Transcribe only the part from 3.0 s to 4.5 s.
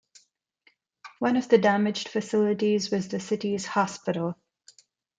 the city's hospital.